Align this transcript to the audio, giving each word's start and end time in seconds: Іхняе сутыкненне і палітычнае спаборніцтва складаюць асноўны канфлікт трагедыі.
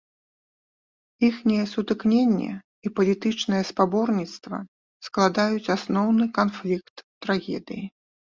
Іхняе 1.27 1.65
сутыкненне 1.73 2.51
і 2.89 2.93
палітычнае 2.99 3.61
спаборніцтва 3.71 4.57
складаюць 5.09 5.71
асноўны 5.77 6.25
канфлікт 6.39 6.95
трагедыі. 7.27 7.85